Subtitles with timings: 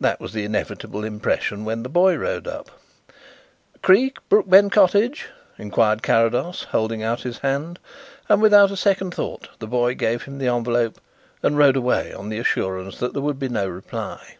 [0.00, 2.70] That was the inevitable impression when the boy rode up.
[3.80, 7.78] "Creake, Brookbend Cottage?" inquired Carrados, holding out his hand,
[8.28, 11.00] and without a second thought the boy gave him the envelope
[11.42, 14.36] and rode away on the assurance that there would be no reply.